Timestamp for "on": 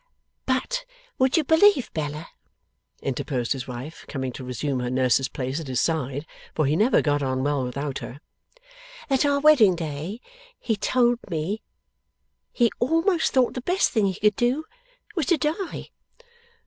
7.21-7.43, 9.27-9.31